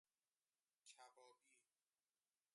[0.87, 1.37] کبابی